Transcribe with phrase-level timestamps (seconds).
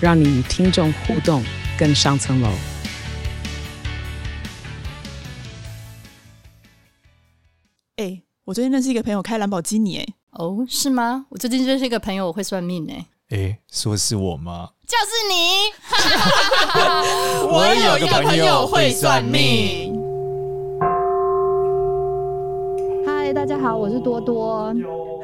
[0.00, 1.42] 让你与听众互动
[1.76, 2.48] 更上层楼。
[7.96, 11.26] 哎，我最近认识一个朋友开兰博基尼，哎，哦，是吗？
[11.30, 14.70] 我最近认识一个朋友，我会算命，哎，哎，说是我吗？
[14.86, 15.34] 就是你。
[17.50, 19.98] 我有一个朋友会算命。
[23.04, 24.72] 嗨，大家好，我是多多。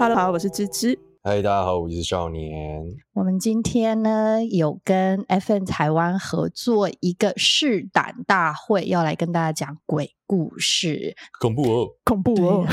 [0.00, 0.98] Hello，好，我是芝芝。
[1.26, 2.84] 嗨，大家好，我是少年。
[3.14, 11.16] 我们今天呢有跟 FM 台湾合作一个试胆大会，要来跟大家讲鬼故事。
[11.40, 12.66] 恐怖哦， 恐怖哦！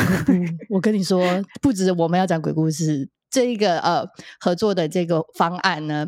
[0.70, 1.24] 我跟你说，
[1.62, 4.06] 不止我们要讲鬼故事，这一个呃
[4.42, 6.08] 合作的这个方案呢，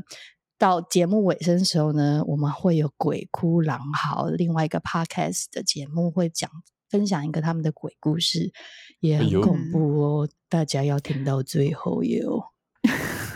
[0.60, 6.52] 到节目尾声的时候呢，我们会有鬼哭狼嚎，另外一个 Podcast 的节目会讲
[6.94, 8.52] 分享一个他们的鬼故事。
[9.00, 12.52] 也很恐怖哦，哎、大家要听到最后哟。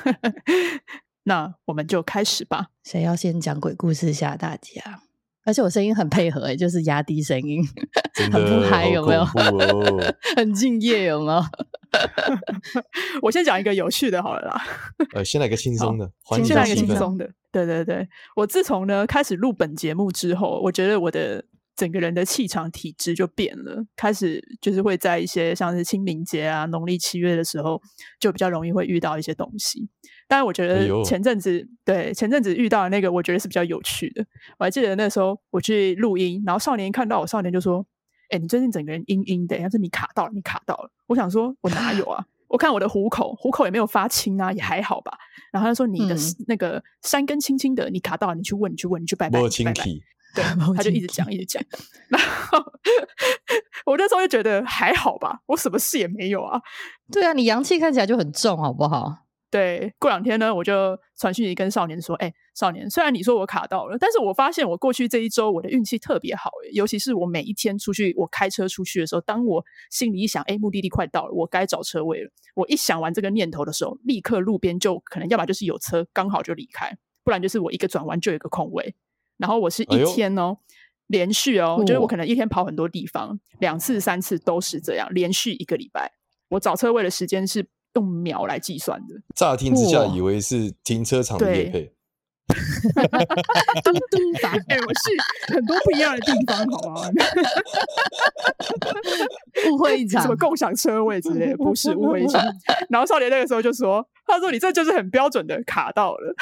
[1.24, 2.68] 那我们就开始吧。
[2.86, 5.02] 谁要先讲鬼故事吓大家？
[5.44, 7.62] 而且我声音很配合，就是压低声音，
[8.32, 9.22] 很不嗨，有没有？
[9.24, 11.44] 哦、 很敬业，有没有？
[13.24, 14.62] 我先讲一个有趣的，好了啦。
[15.16, 16.10] 呃，先来个轻松的，
[16.46, 17.30] 先来个轻松的。
[17.52, 21.44] 对对对，我自从呢开始录本节目之后，我觉得我的。
[21.78, 27.80] 整个人的气场体质就变了，开始就是会在一些像是清明节啊、农历七月的时候，
[28.20, 29.88] 就比较容易会遇到一些东西。
[30.28, 34.26] 但是我觉得前阵子、哎、对前阵子遇到的那个，我觉得是比较有趣的。
[34.58, 37.86] 我还记得那时候我去录音，然后少年看到我，少年就说
[38.30, 42.26] ：“哎、欸，你最近整个人阴阴的，要是你卡到了，你卡到了。”我想说：“我哪有啊？
[42.50, 45.12] 我看我的虎口，虎口也没有发青啊，也还好吧。”
[45.54, 46.16] 然后他说：“你的
[46.48, 49.84] 那个山根青青的，你卡到了，你去问，你去问，你去拜拜，拜拜。”
[50.38, 50.44] 对，
[50.78, 51.64] 他就一直讲，一直讲，
[52.10, 52.60] 然后
[53.86, 56.62] 我那时候就觉得还好吧，我什么事也没有啊。
[57.12, 59.24] 对啊，你阳气看起来就很重，好不好？
[59.50, 78.96] 对，过两天呢，我就传讯息跟少年说：“哎、欸，少年，虽然你说我卡到了，但是我发现我过去这一周我的运气特别好，尤其是我每一天出去，我开车出去的时候，当我心里一想，哎、欸，目的地快到了，我该找车位了，我一想完这个念头的时候，立刻路边就可能要么就是有车刚好就离开，不然就是我一个转弯就有一个空位。”
[79.38, 80.76] 然后我是一天哦，哎、
[81.08, 86.12] 连续哦，就是我可能一天跑很多地方，两次三次都是这样，连续一个礼拜，
[86.50, 89.16] 我找车位的时间是用秒来计算的。
[89.36, 91.94] 乍听之下以为是停车场的业配，
[93.84, 97.10] 嘟嘟打，哎，我是很多不一样的地方，好吗？
[99.70, 102.42] 误会一场，什么共享车位之类的，不是误会一场。
[102.90, 106.34] 然后少年那个时候就说：“他说你这就是很标准的卡到了。”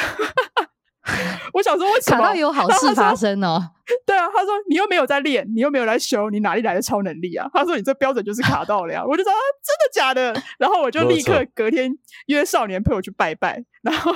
[1.53, 3.71] 我想说，为什么卡到有好事发生哦？
[4.05, 7.47] 对啊，他说你又没有在练，你又没有来修，你哪里来的超能力啊？
[7.53, 9.03] 他说你这标准就是卡到了呀！
[9.05, 10.33] 我就说啊，真的假的？
[10.57, 11.95] 然后我就立刻隔天
[12.25, 14.11] 约少年陪我去拜拜，然后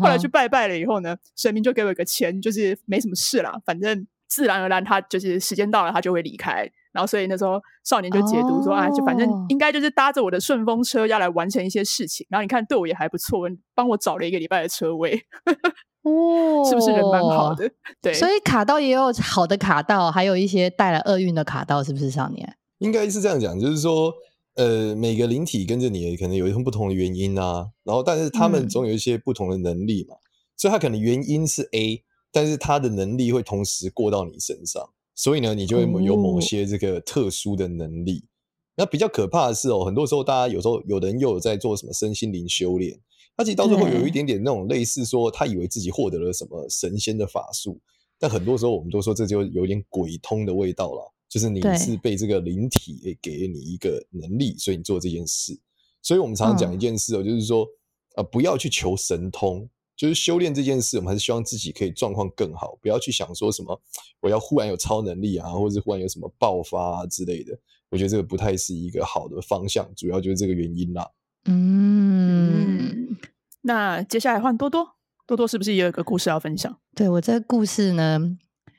[0.00, 6.70] 后来去拜拜了以后呢，神明就给我一个签，就是没什么事啦，反正自然而然他就是时间到了他就会离开。
[6.94, 12.26] 然后所以那时候少年就解读说啊，就反正应该就是搭着我的顺风车要来完成一些事情。
[12.30, 15.20] 然后你看对我也还不错，帮我找了一个礼拜的车位。
[16.04, 17.70] 哦，是不是人蛮好的？
[18.00, 22.56] 对，所以卡到也有好的卡到，还有一些带来厄运的卡到，是不是少年？
[22.78, 24.12] 应该是这样讲，就是说，
[24.56, 27.68] 呃，每个灵体跟着你，可能有一种不同的原因啊。
[27.84, 30.28] 然后，但是他们总有一些不同的能力嘛，嗯、
[30.58, 38.24] 所以他可能原因是 A，但是他的能力会同时过到你身上，所以呢，你就会有某些这个特殊的能力。
[38.26, 38.28] 哦、
[38.76, 42.98] 那比较可怕的是哦，很多时候大家有时候有人又有在做什么身心灵修炼。
[43.36, 47.80] 他其实到最后有一点点那种类似说，他以为自己获得了什么神仙的法术，
[48.16, 55.58] 但很多时候我们都说这就有点鬼通的味道了，就是你是被这个灵体给你一个能力，所以你做这件事。
[56.00, 57.66] 所以我们常常讲一件事哦，就是说
[58.14, 63.80] 啊，不要去求神通，就是修炼这件事，我们还是希望自己可以状况更好，不要去想说什么
[64.20, 67.58] 我要忽然有超能力啊，或者是忽然有什么爆发啊之类的。
[67.90, 71.08] 我觉得这个不太是一个好的方向，主要就是这个原因啦。
[71.44, 73.16] 嗯，
[73.62, 74.96] 那接下来换多多，
[75.26, 76.76] 多多是不是也有一个故事要分享？
[76.96, 78.18] 对，我这个故事呢，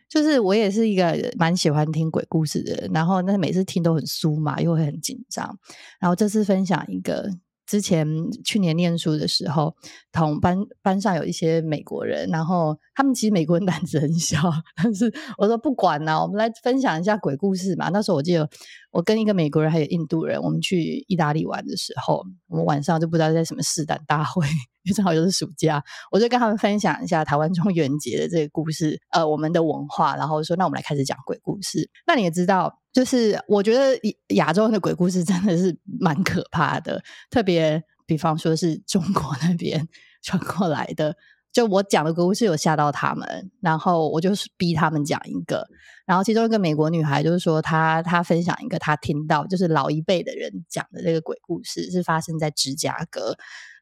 [0.10, 5.58] 就是我也是一个蛮喜欢听鬼故事的人，然后那每次听都很酥麻，又会很紧张。
[6.00, 7.30] 然后这次分享一个
[7.66, 8.08] 之前
[8.44, 9.76] 去年念书的时候，
[10.12, 14.38] 同班班上有一些美国人，然后他们其实美国人胆子很小，
[14.76, 17.90] 但是我说不管了，我们来分享一下鬼故事嘛。
[17.90, 18.48] 那时候我记得
[18.92, 24.46] 我跟一个美国人还有印度人，我们去意大利玩的时候，我们晚上就不知道在什么试胆大会，
[24.94, 31.90] 正好又是暑假，我就跟他们分享一下台湾中元节的这个故事，呃，我们的文化，然后说那我们来开始讲鬼故事。
[32.06, 32.82] 那你也知道。
[32.96, 34.00] 就是我觉得
[34.36, 39.86] 亚洲人的鬼故事真的是蛮可怕的，特别比方说是中国那边
[40.22, 41.14] 传过来的。
[41.52, 45.68] 就我讲的鬼故事有吓到他们，然后我就是逼他们讲一个。
[46.06, 53.36] 然后其中一个美国女孩就是说，她她分享一个她听到就是老一辈的人讲的这个鬼故事，是发生在芝加哥，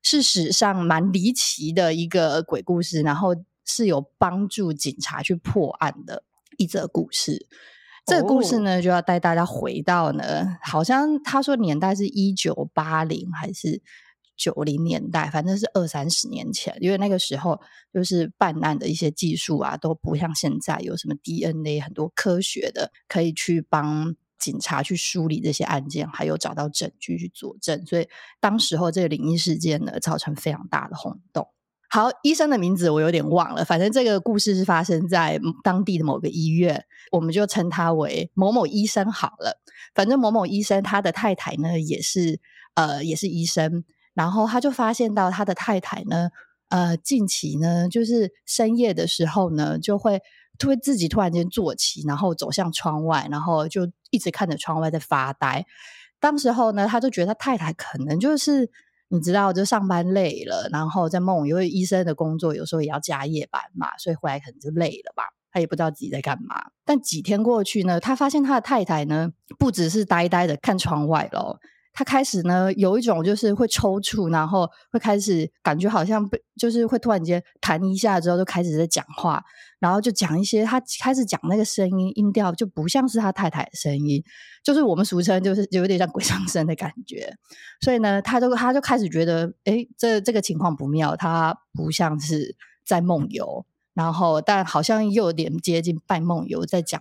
[0.03, 3.35] 是史上蛮离奇的一个鬼故事，然后
[3.65, 6.23] 是有帮助警察去破案的
[6.57, 7.47] 一则故事。
[8.05, 13.81] 这个故事呢，就要带大家回到呢，好像他说年代是一九八零还是
[14.35, 16.75] 九零年代，反正是二三十年前。
[16.81, 17.61] 因为那个时候
[17.93, 27.85] 就是办案的一些技术啊，都不像现在有什么 DNA 很多科学的可以去帮警察去梳理这些案件，还有找到证据去佐证。
[27.85, 28.09] 所以
[28.41, 31.47] 当时候这个灵异事件呢，造成非常大的轰动。
[31.89, 39.61] 好，医生的名字我有点忘了，反正这个故事是发生在当地的某个医院，我们就称他为某某医生好了。
[39.95, 42.39] 反正某某医生他的太太呢也是
[42.73, 46.31] 呃也是医生，然后他就发现到他的太太呢
[46.69, 50.19] 呃近期呢就是深夜的时候呢就会
[50.67, 55.65] 会自己突然间坐起，然后走向窗外，然后就一直看着窗外在发呆。
[56.19, 58.69] 当时候呢他就觉得他太太可能就是。
[59.09, 65.25] 你知道，就上班累了，然后在梦，因为医生的工作有时候也要加夜班嘛，所以回来可能就累了吧。
[65.51, 66.71] 他也不知道自己在干嘛。
[66.83, 69.29] 但几天过去呢，他发现他的太太呢，
[69.59, 71.59] 不只是呆呆的看窗外咯。
[71.93, 79.43] 他开始呢，有一种就是会抽搐，然后会开始感觉好像被，就是会突然间弹一下之后就开始在讲话，
[79.79, 84.23] 然后就讲一些他开始讲那个声音音调就不像是他太太的声音，
[84.63, 87.31] 就是我们俗称就是有点像鬼上身的感觉。
[87.81, 96.99] 所以呢，他就他就开始觉得，诶，这这个情况不妙，他不像是在梦游，然后但好像又有点接近半梦游，在讲。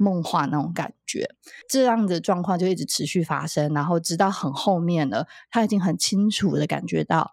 [0.00, 1.28] 梦话那种感觉，
[1.68, 7.32] 这样的状况就一直持续发生，然后直到很后面了，他已经很清楚的感觉到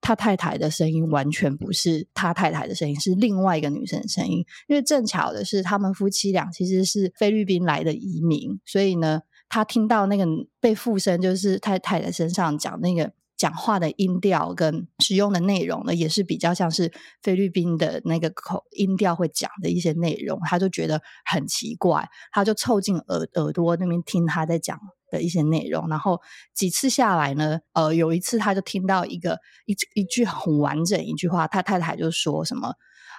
[0.00, 4.44] 他太太的声音完全不是他太太的声音，是另外一个女生的声音。
[4.66, 10.26] 因为正巧的是，他们夫妻俩其实是菲律宾来的移民，所以呢，他听到那个
[10.60, 13.12] 被附身就是太太的身上讲那个。
[13.38, 16.92] 讲话的音调跟使用的内容呢，也是比较像是
[17.22, 24.78] 菲律宾的那个口音调会讲的一些内容，他就觉得很奇怪，他就凑近耳耳朵那边听他在讲
[25.10, 26.20] 的一些内容，然后
[26.52, 32.74] 几次下来呢，呃，有一次他就听到一个一一句很完整一句话，他太太就说什么，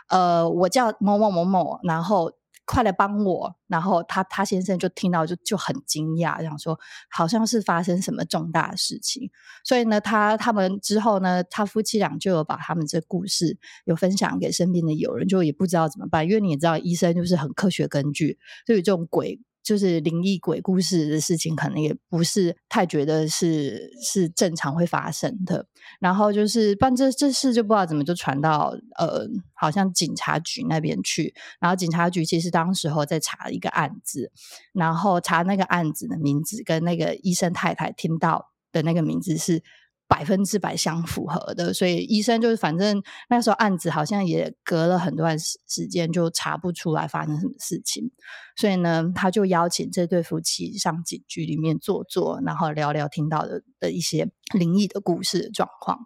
[0.10, 2.34] 呃，我叫某某某某，然后。
[2.70, 3.56] 快来帮我！
[3.66, 6.80] 然后他他先生就听到就就很惊讶，想说
[7.10, 9.32] 好像是发生什么重大的事情。
[9.64, 18.38] 所以呢，他他们之后呢，他夫妻俩就有把他们这故事有分享给身边的友人，就也不知道怎么办，因为你也知道，医生就是很科学根据，
[18.68, 19.42] 对于这种鬼。
[19.70, 25.64] 就是灵异鬼故事的事情，可能也不是太觉得是是正常会发生的。
[26.00, 31.36] 然后就是，办这这事就不知道怎么就传到呃，好像警察局那边去。
[31.60, 34.32] 然后警察局其实当时候在查一个案子，
[34.74, 39.62] 然后查那个案子的名字跟那个医生太太听到的那个名字是。
[40.10, 48.10] 百分之百相符合的，所以医生就是反正那时候案子好像也隔了很段时时间，就查不出来发生什么事情，
[48.56, 56.00] 所以呢，他就邀请这对夫妻上警局里面坐坐，然后聊聊听到的的一些灵异的故事的状况。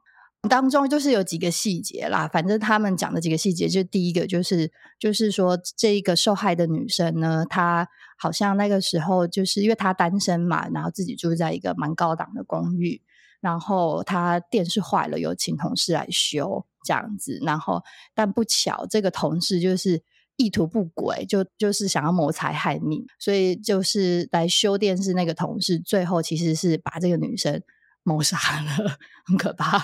[0.50, 4.70] 当中就是有几个细节啦，反正他们讲的几个细节，就第一个就是
[5.00, 13.02] 就是说这一个受害的女生呢，她好像那个时候就是因为她单身嘛，然后自己住在一个蛮高档的公寓。
[13.44, 17.38] 然后他电视坏了，有请同事来修这样子。
[17.42, 17.84] 然后
[18.16, 20.02] 但不巧，这个同事就是
[20.38, 27.62] 意图不轨，就就是想要谋财害命，所以就是来修电视那个同事，最后其实是把这个女生
[28.04, 29.84] 谋杀了，很可怕。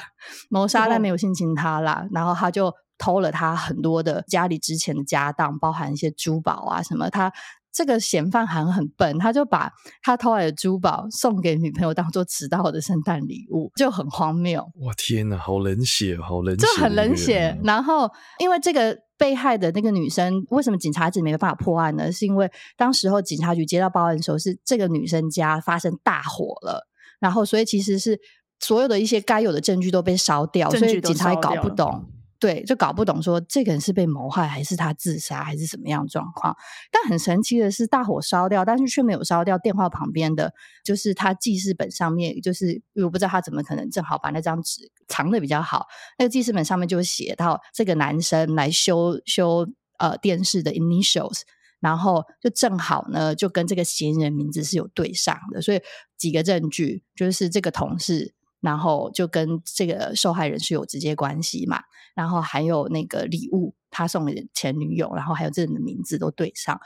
[0.50, 7.10] 谋杀但没有性侵她啦，然后他就偷了她很多的家里之前的家当，包含一些珠宝啊什么。
[7.10, 7.34] 他。
[7.72, 9.72] 这个嫌犯还很笨，他就把
[10.02, 14.62] 他偷来的珠宝送给女朋友当做迟到的圣诞礼物，就很荒谬。
[14.82, 17.58] 哇天哪，好冷血，好冷血，就很冷血。
[17.64, 18.10] 然后，
[18.40, 22.12] 因为这个被害的那个女生，为什么警察一直没有办法破案呢？
[22.12, 26.88] 是因为当时候警察局接到报案的时候，是这个女生家发生大火了，
[27.20, 28.20] 然后所以其实是
[28.60, 32.06] 所有的一些该有的证据都被烧掉，所以警察也搞不懂。
[32.40, 36.56] 对，就搞不懂说这个人是被谋害，还是他自杀，还是什么样状况？
[36.90, 45.86] 但很神奇的是，大火烧掉，但是却没有烧掉电话旁边的，就是他记事本上面，就是我不知道他怎么可能正好把那张纸藏得比较好。
[46.18, 49.68] 那个记事本上面就写到这个男生来修修
[49.98, 51.42] 呃电视的 initials，
[51.82, 55.82] 然后就正好呢就跟这个嫌疑人名字是有对上的，所以
[56.18, 58.34] 几个证据就是这个同事。
[58.62, 61.82] 然后就跟这个受害人是有直接关系嘛，
[62.16, 66.80] 然后还有那个礼物他送给前女友，然后还有这人的名字都对上。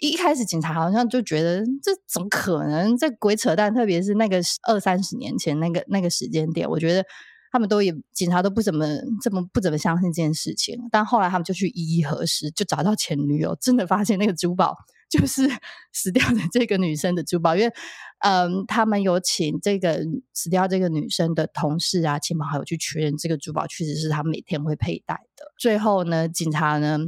[0.00, 2.96] 一开始警察好像就觉得这怎么可能？
[2.96, 3.72] 这鬼扯淡！
[3.72, 7.04] 特别是那个二三十年前那个那个时间点，我觉得
[7.52, 8.84] 他们都也警察都不怎么
[9.22, 10.76] 这么不怎么相信这件事情。
[10.90, 14.74] 但后来他们就去一一核实，就找到前女友，真的发现那个珠宝。
[15.12, 15.46] 就是
[15.92, 17.74] 死掉的这个女生的珠宝，因为
[18.20, 20.00] 嗯，他们有请这个
[20.32, 25.52] 死掉这个女生的同事啊、亲朋好友去确认这个珠宝确实是她每天会佩戴的。
[25.58, 26.98] 最后呢，警察呢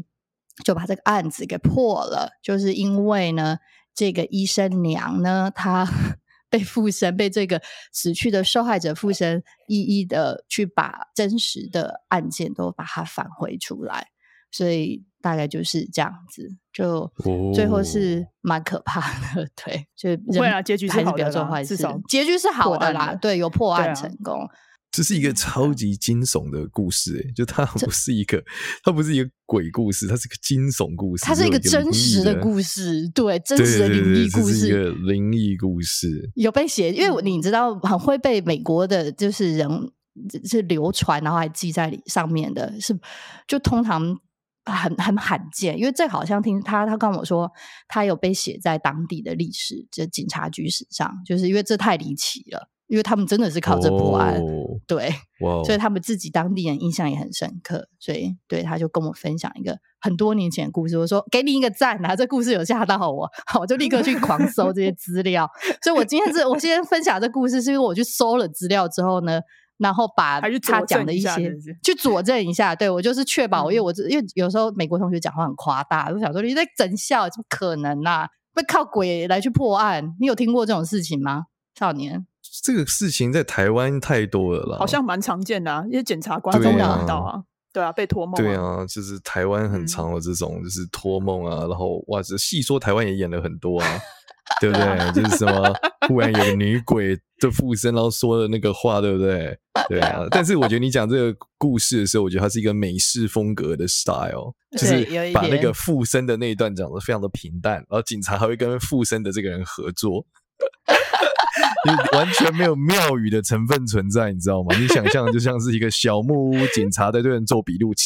[0.63, 3.57] 就把这个案子给破了，就是因为呢，
[3.95, 5.89] 这个医生娘呢，她
[6.51, 14.09] 被附身，被这个死去的受害者附身，一一的去把真实的案件都把它返回出来，
[14.55, 15.05] 所以。
[15.25, 17.11] 大概就是这样子，就
[17.55, 24.39] 最后是蛮可怕的，哦、 对，就不会啊，结局还是不要做坏事，至少结局是好的啦，对，有破案成功。
[24.39, 24.47] 啊、
[24.93, 28.45] 这是一个超级惊悚的故事，哎，就它不是一个，
[28.85, 39.67] 它不是一个鬼故事，它是个惊悚故事，它是一个真实的故事，对，真实的灵异故事，一个灵异故事，有被写，因为你知道很会被美国的，就是人
[40.45, 42.95] 是流传，然后还记在上面的，是
[43.49, 44.21] 就通常。
[44.65, 47.51] 很很罕见，因为这好像听他他跟我说，
[47.87, 63.29] 他有被写在当地的历史，就警察局史上，就是因为这太离奇了，因为他们真的是靠这破案，哦、对，哇所以他们自己当地人印象也很深刻，所以对他就跟我分享一个很多年前的故事，我说给你一个赞啊，这故事有吓到我，
[63.61, 65.47] 我就立刻去狂搜这些资料，
[65.83, 69.41] 所以我今天是我今天分享这故事，是因为我去搜了资料之后呢。
[69.85, 71.31] 然后把他讲的一些
[71.83, 78.27] 去佐证一下，对，我就是确保，因为我因为有时候美国同学讲话很夸大，我想说你在整笑，怎么可能啊？
[78.55, 80.15] 会靠鬼来去破案？
[80.19, 81.43] 你有听过这种事情吗？
[81.79, 82.27] 少年，
[82.63, 93.87] 这个事情在台湾太多了啦，好像蛮常见的啊，因为检察官都拿到啊，对啊，被托梦，对啊，就是台湾很常有这种，就是托梦啊，然后哇，这戏说台湾也演了很多啊。
[94.61, 95.13] 对不对？
[95.23, 95.75] 就是什么，
[96.09, 99.57] 忽然有个女鬼的附身，然后说的那个话，对不对？
[99.89, 100.27] 对啊。
[100.31, 110.25] 但是我觉得你讲这个故事的时候，我觉得它是一个美式风格的 style，就是把那个附身的那一段讲得非常的平淡，然后警察还会跟附身的这个人合作，
[112.13, 114.77] 完全没有庙宇的成分存在，你知道吗？
[114.79, 117.93] 你想象就像是一个小木屋，警察在对人做笔录。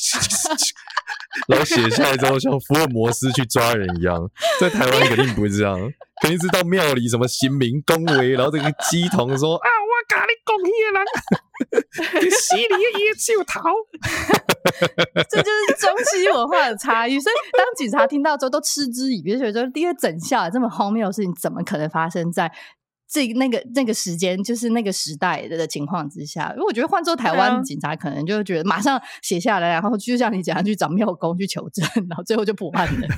[1.46, 4.28] 然后写下来之后，像福尔摩斯去抓人一样，
[4.60, 5.78] 在台湾肯定不会这样，
[6.20, 11.02] 肯定是到庙里什么行明恭维，然后这个乩童说啊，我跟你讲嘢啦，
[12.22, 13.62] 你死你也就逃，
[15.28, 17.18] 这就是中西文化的差异。
[17.20, 22.52] 所以当警察听到之后都嗤之以鼻，觉得说第一个整下这么荒谬的事情，怎么可能发生在？
[23.10, 33.08] 这那个那个时间，就是那个时代的情况之下，因为我觉得换做台湾警察，可能就觉得马上写下来，然后就像你讲，去找庙公去求证，然后最后就破案了。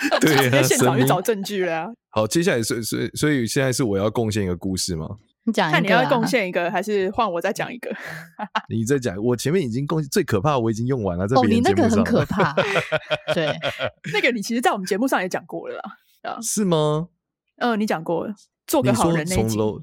[0.20, 1.88] 对现场去找证据了呀。
[2.10, 5.06] 好，接下来所以所以所以现在是我要贡献一个故事吗？
[5.44, 7.90] 你讲，看你要贡献一个，还是换我再讲一个？
[8.68, 11.26] 你再讲，我前面已经贡献最可怕，我已经用完了。
[11.26, 12.52] 在哦，你那个很可怕。
[13.34, 13.54] 对，
[14.12, 16.38] 那个你其实，在我们节目上也讲过了啦。
[16.42, 17.08] 是吗？
[17.56, 18.34] 嗯，你讲过了。
[18.66, 19.82] 做个好人那集，从楼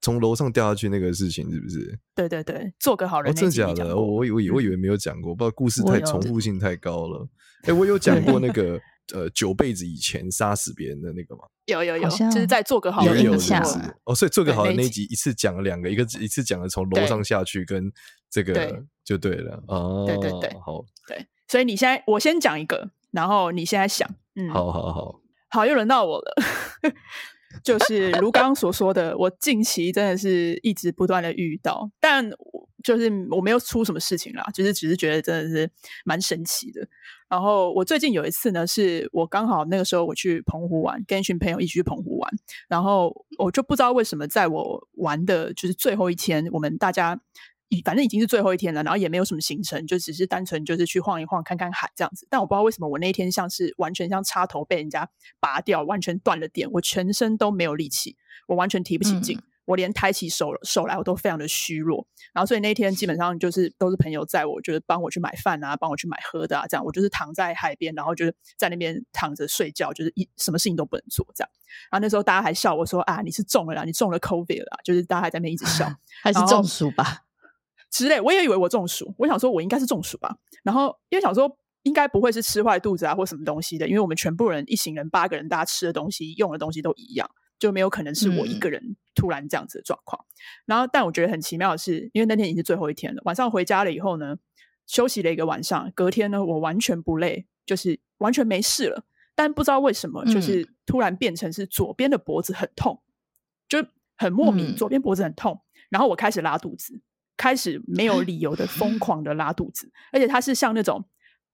[0.00, 1.98] 从楼上掉下去那个事情是不是？
[2.14, 3.34] 对对对，做个好人。
[3.34, 3.94] 真的假的？
[3.94, 7.28] 我以为我以为没有讲过，不知道故事太重复性太高了。
[7.64, 8.80] 哎，我有讲过那个
[9.14, 11.42] 呃九辈子以前杀死别人的那个吗？
[11.66, 13.62] 有有有，就是在做个好人有印象
[14.04, 17.90] 哦，所以做个好人那集一次讲了两个，一个一次讲了从楼上下去跟
[18.30, 19.62] 这个就对了。
[19.68, 20.84] 哦，对对对，好。
[21.06, 25.20] 对，所以你现在我先讲一个，然后你现在想，嗯，好好好。
[25.50, 26.34] 好，又轮到我了。
[27.62, 32.30] 就是如刚刚所说的，我近期真的是一直不断的遇到，但
[32.82, 35.70] 就是我没有出什么事情啦，就是只是觉得真的是
[36.04, 36.86] 蛮神奇的。
[37.28, 42.30] 然后我最近有一次呢，是我刚好那个时候我去澎湖玩，跟一群朋友一起去澎湖玩，
[42.68, 47.20] 然后我就不知道为什么在我玩的就是最后一天，我们大家。
[47.86, 52.26] 反正已经是最后一天了，然后也没有什么行程，就只是单纯就是去晃一晃、看看海这样子。
[52.28, 55.08] 但我不知道为什么我那一天像是完全像插头被人家
[55.40, 58.14] 拔掉，完全断了电，我全身都没有力气，
[58.46, 62.06] 我完全提不起劲，嗯、我连抬起手手来我都非常的虚弱。
[62.32, 71.50] 然后所以那天基本上就是都是朋友载我，就是帮我去买饭啊，帮我去买喝的啊，这样我就是躺在海边，然后就是在那边躺着睡觉，就是一什么事情都不能做这样。
[71.90, 75.90] 然后那时候大家还笑我说啊，你是中了啦，你中了 COVID 了啦，就是大家还在那边一直笑，
[76.22, 77.24] 还是中暑吧
[77.90, 78.20] 之类。
[78.20, 80.36] 我也以为我中暑，我想说我应该是中暑吧。
[80.62, 81.58] 然后因为想说。
[81.84, 87.28] 应该不会是吃坏肚子啊，或什么东西的，因为我们全部人一行人八个人，大家吃的东西、用的东西都一样，
[87.62, 90.20] 就没有可能是我一个人突然这样子的状况。
[90.20, 90.26] 嗯、
[90.66, 94.36] 然后，但我觉得很奇妙的是，因为那天已经是最后一天了，晚上回家了以后呢，
[94.88, 99.04] 休息了一个晚上，隔天呢，我完全不累，就是完全没事了。
[99.36, 103.14] 但不知道为什么，就是突然变成是左边的脖子很痛，嗯、
[103.68, 107.00] 就很莫名，左边脖子很痛，然后我开始拉肚子，
[107.36, 111.04] 开始没有理由的疯 狂的拉肚子，而且它是像那种。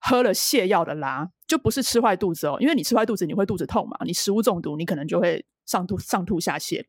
[0.01, 6.83] 喝了泻药的拉，就不是吃坏肚子哦，因为你吃坏肚子，你会肚子痛嘛，你食物中毒，你可能就会上吐上吐下泻，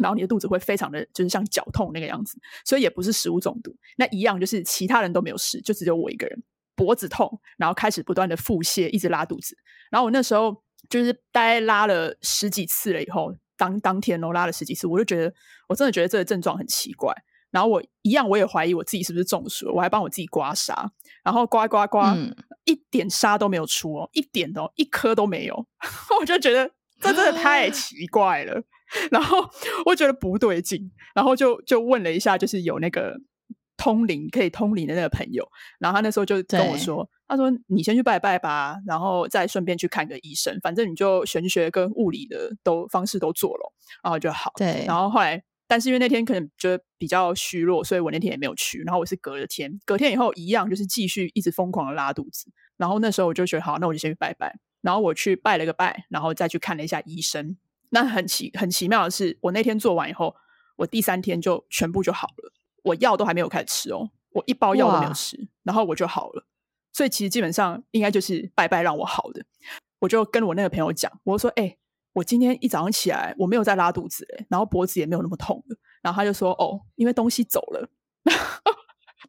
[0.00, 6.42] 然后你的肚子会非常的就是像绞痛那个样子，所以也不是食物中毒，那一样就是其他人都没有事，就只有我一个人
[6.76, 9.56] 脖子痛，然后开始不断的腹泻，一直拉肚子，
[9.90, 15.34] 然后我那时候就是大概拉了十几次了以后，当当天哦拉了十几次，我就觉得
[15.68, 17.12] 我真的觉得这个症状很奇怪。
[17.50, 20.72] 然后我一样，我也怀疑我自己是不是中暑了，我还帮我自己刮痧，
[21.24, 22.32] 然后刮刮刮，嗯、
[22.64, 25.66] 一点痧都没有出哦，一点哦，一颗都没有，
[26.20, 26.70] 我就觉得
[27.00, 28.62] 这真的太奇怪了，
[29.10, 29.38] 然后
[29.86, 33.16] 我觉得不对劲，然后就就问了一下，就是有那个
[33.76, 35.46] 通灵可以通灵的那个朋友，
[35.78, 43.72] 然后他那时候就跟我说，他说你先去拜拜吧，然后再顺便去看个医生，反正你就玄学跟物理的都方式都做了，
[44.04, 45.42] 然后就好，对，然后后来。
[45.70, 48.82] 但是因为那天可能觉得比较虚弱，所以我那天也没有去。
[48.82, 52.50] 然后我是隔了天，隔天以后一样，就是继续一直疯狂的拉肚子。
[52.76, 54.52] 然后那时候我就觉得好，那我就先去拜拜。
[54.80, 57.56] 然后我去拜了个拜，然后再去看了一下医生。
[57.90, 60.34] 那很奇很奇妙的是，我那天做完以后，
[60.76, 62.52] 我第三天就全部就好了。
[62.82, 66.46] 我药都还没有开始吃哦，我一包药都没有吃，然后我就好了。
[66.92, 69.44] 所以其实基本上应该就是拜拜让我好的。
[70.00, 71.76] 我就跟我那个朋友讲，我说：“哎、欸。”
[72.12, 75.76] 我今天一早上起来，我没有再拉肚子，然后脖子也没有那么痛了。
[76.02, 77.88] 然后他就说：“哦，因为东西走了。”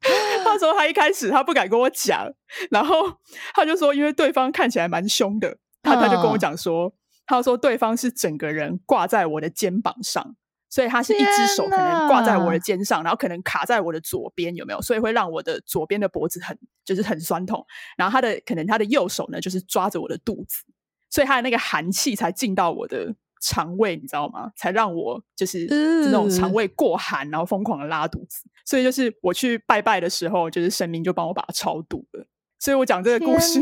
[0.43, 2.27] 他说他一开始他不敢跟我讲，
[2.69, 3.17] 然后
[3.53, 6.93] 他就说，因为对方看起来蛮凶的，他他就跟我讲说，
[7.25, 10.35] 他说对方是整个人挂在我的肩膀上，
[10.69, 14.81] 所以他是一只手可能挂在我的肩上，然后可能卡在我的左边，有没有？
[14.81, 17.65] 所以会让我的左边的脖子很就是很酸痛。
[17.95, 20.63] 然后他的可能他的右手呢，就是抓着我的肚子。
[21.09, 24.51] 所以他的那个寒气才进到我的肠胃，你知道吗？
[24.55, 28.47] 才让我就是那种肠胃过寒，然后疯狂的拉肚子。
[28.63, 32.25] 所以就是我去拜拜的时候，就是神明就帮我把它超度了。
[32.59, 33.59] 所以我讲这个故事，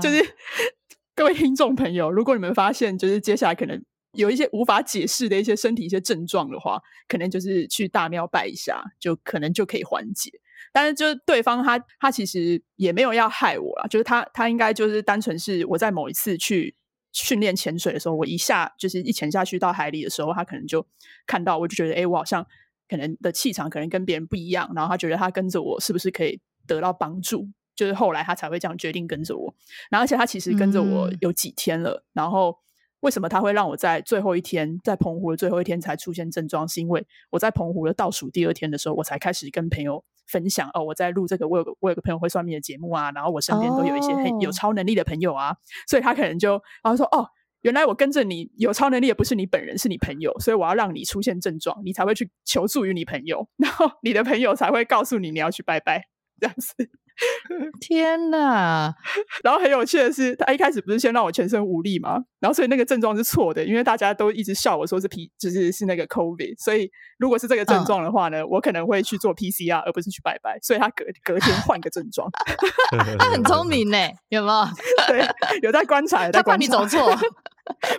[0.00, 0.22] 就是
[1.16, 10.30] 各位听众朋友，如果你们发现就是接下来可能有一些无法解释的一些身体一些症状的话，可能就是去大庙拜一下，就可能就可以缓解。
[10.74, 16.76] 但是就是对方他他其实也没有要害我啦，就是他他应该就是单纯是我在某一次去。
[17.12, 20.86] 训练潜水的时候，我一下就是一潜下去到海里的时候，他可能就
[21.26, 22.46] 看到，我就觉得，哎，我好像
[22.88, 27.48] 可能的气场可能跟别人不一样，然后他觉得他跟着我是不是可以得到帮助？
[27.74, 29.54] 就是后来他才会这样决定跟着我。
[29.90, 32.58] 然后而且他其实跟着我有几天了，嗯、然后
[33.00, 36.68] 为什么他会让我在最后一天，在澎湖的最后一天才出现症状？
[36.68, 40.04] 是因为我在澎湖的倒数第二天的时候，我才开始跟朋友。
[40.32, 45.56] 分享哦，我在录这个，我有个我有个朋友会算命的节目啊，然后我身边都有一些很有超能力的朋友啊，oh.
[45.86, 47.28] 所以他可能就然后说哦，
[47.60, 56.06] 原来我跟着你有超能力的不是你本人，是你朋友，所以我要让你出现症状，你才会去求助于你朋友，然后你的朋友才会告诉你你要去拜拜
[56.40, 57.01] 这样子。
[57.80, 58.94] 天哪！
[59.42, 62.18] 然后很有趣的是，他一开始不是先让我全身无力吗？
[62.40, 66.54] 然后所以那个症状是错的，因为大家都一直笑我说是 P，就是是那个 COVID。
[66.58, 70.58] 所以如果是这个症状的话呢，嗯、我可能会去做 PCR，而不是去拜拜。
[70.62, 72.28] 所以他隔隔天换个症状。
[73.18, 74.68] 他很聪明呢，有没有？
[75.08, 75.26] 对，
[75.62, 76.30] 有在观察。
[76.30, 77.14] 在观察，他怕你走错，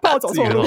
[0.02, 0.64] 怕我走错路。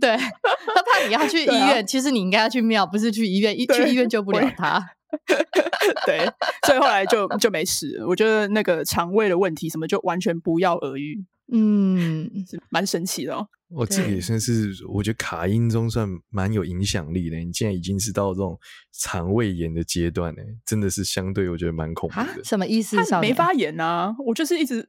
[0.00, 3.58] 对，他怕你要去医院，啊、其实你应该要去庙，不是去医院。
[3.58, 4.84] 一去医院救不了他。
[6.06, 6.18] 对，
[6.66, 8.04] 所以后来就就没事。
[8.06, 13.46] 我觉得那个肠胃的问题什么就完全不药而愈，嗯，是蛮神奇的哦。
[13.68, 17.38] 我这个也算是我觉得卡音中算蛮有影响力的。
[17.38, 18.58] 你现在已经是到这种
[18.92, 22.44] 肠胃炎的阶段呢，真的是相对我觉得蛮恐怖的。
[22.44, 22.96] 什么意思？
[22.96, 24.86] 他没发炎啊，我就是一直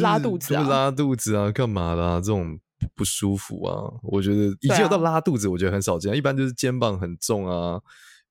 [0.00, 2.20] 拉肚子啊，拉肚子啊，干嘛啦啊？
[2.20, 2.58] 这种
[2.94, 7.80] 不舒服啊，我觉得已经有到拉肚子，我觉得很少见，一般就是肩膀很重啊。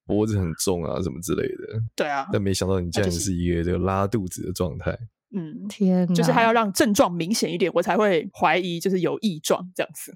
[0.06, 1.82] 脖子很重啊，什么之类的。
[1.96, 4.98] 对啊，但没想到你竟然是一个这个拉肚子的状态。
[5.36, 10.16] 嗯，天哪，就是还要让症状明显一点，我才会怀疑就是有异状这样子。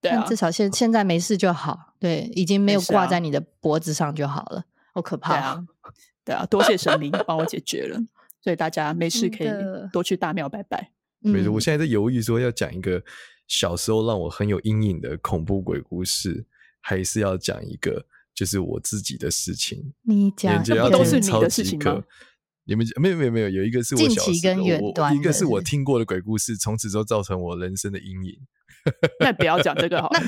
[0.00, 5.66] 对啊，至少现现在没事就好，对，已经没有挂在你的脖子上就好了，好可怕啊！
[6.24, 7.98] 对啊，多谢神明帮我解决了，
[8.40, 9.48] 所以大家没事可以
[9.92, 10.92] 多去大庙拜拜。
[11.18, 13.02] 没错，我现在在犹豫说要讲一个
[13.46, 16.46] 小时候让我很有阴影的恐怖鬼故事，
[16.80, 18.06] 还是要讲一个
[18.40, 19.92] 就是我自己的事情。
[20.00, 22.02] 你讲，这不都是你的事情吗？
[22.64, 28.38] 你们没有没有没有，有一个是我小时候，我一个是我听过的鬼故事，从此之后造成我人生的阴影。
[29.20, 30.22] 那不要讲这个 好了。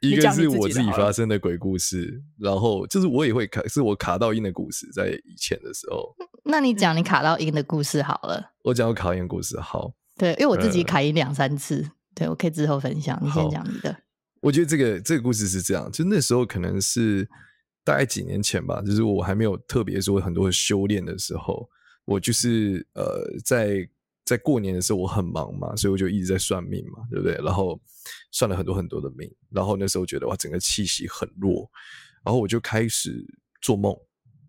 [0.00, 6.14] 一个是我自己发生的鬼故事，然后就是我也会卡，是我卡到音的故事，在以前的时候。
[6.44, 8.52] 那你讲你卡到音的故事好了。
[8.64, 9.94] 我讲我卡音故事好。
[10.18, 13.18] 对，因为我自己卡音两三次，呃、对我可以之后分享。
[13.22, 13.96] 你先讲你的。
[14.44, 17.26] 我觉得这个这个故事是这样，就那时候可能是
[17.82, 21.68] 大概几年前吧，就是我还没有特别说很多的修炼的时候，
[22.04, 23.88] 我就是呃在。
[24.26, 27.34] 在过年的时候我很忙嘛，所以我就一直在算命嘛，对不对？
[27.44, 27.78] 然后
[28.32, 31.70] 算了很多很多的命，然后那时候觉得哇，整个气息很弱，
[32.24, 33.22] 然后我就开始
[33.60, 33.94] 做梦。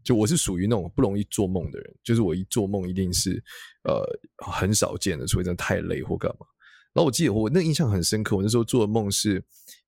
[0.01, 3.31] 就我是属于那种不容易做梦的人，就是我一做梦一定是
[3.83, 4.01] 呃
[4.37, 6.45] 很少见的，除非真的太累或干嘛。
[6.95, 9.43] 然后我记得我那印象很深刻，我那时候做的梦是。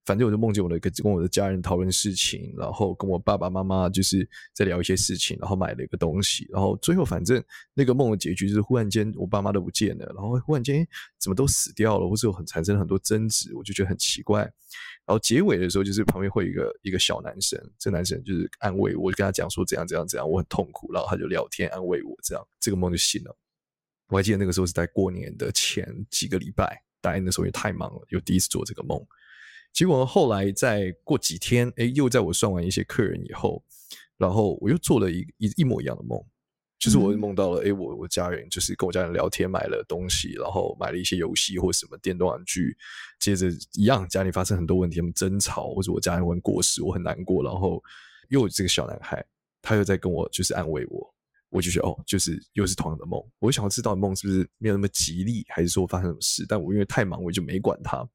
[0.06, 7.44] 反正我就梦见我的跟跟我的家人讨论事情，然后跟我爸爸妈妈就是在聊一些事情，然后买了一个东西，然后最后反正
[7.74, 10.88] 那个梦的结局就是忽然间我爸妈都不见了，然后忽然间
[11.20, 14.44] 怎么都死掉了，或者有很产生很多争执，我就觉得很奇怪。
[14.44, 23.38] 然后结尾的时候就是旁边会有一个一个小男生，这男生就是安慰我，就跟他讲说怎样怎样怎样，我很痛苦，然后他就聊天安慰我，这样这个梦就醒了。
[24.08, 29.00] 我还记得那个时候是在过年的前几个礼拜，大概那时候也太忙了，又第一次做这个梦。
[29.74, 33.64] 结果后来再过几天，哎，又在我算完一些客人以后，
[34.18, 36.20] 然后我又做了一一一模一样的梦，
[36.80, 42.76] 就是我梦到了，哎，我我家人就是跟我家人聊天，买了东西，然后买了一些游戏或什么电动玩具，
[43.20, 47.84] 接着一样家里发生很多问题，他们争吵，或者我家人问过世，我很难过，然后
[48.30, 49.24] 又有这个小男孩，
[49.62, 51.14] 他又在跟我就是安慰我，
[51.50, 58.08] 我就觉得哦，就是又是同样的梦，我想要知道梦是不是没有那么吉利，还是说发生什么事，但我因为太忙，我就没管它。